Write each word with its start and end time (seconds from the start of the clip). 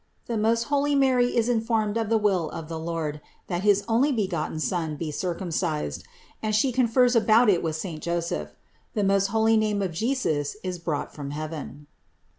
THE 0.25 0.35
MOST 0.35 0.63
HOLY 0.63 0.95
MARY 0.95 1.37
IS 1.37 1.47
INFORMED 1.47 1.95
OF 1.95 2.09
THE 2.09 2.17
WILL 2.17 2.49
OF 2.49 2.67
THE 2.69 2.79
LORD, 2.79 3.21
THAT 3.49 3.61
HIS 3.61 3.83
ONLYBEGOTTEN 3.87 4.59
SON 4.59 4.95
BE 4.95 5.11
CIRCUMCISED, 5.11 6.03
AND 6.41 6.55
SHE 6.55 6.71
CONFERS 6.71 7.15
ABOUT 7.15 7.49
IT 7.51 7.61
WITH 7.61 7.75
SAINT 7.75 8.01
JOSEPH 8.01 8.47
I 8.49 8.53
THE 8.95 9.03
MOST 9.03 9.27
HOLY 9.27 9.57
NAME 9.57 9.83
OF 9.83 9.91
JESUS 9.91 10.57
IS 10.63 10.79
BROUGHT 10.79 11.13
FROM 11.13 11.29
HEAVEN. 11.29 11.85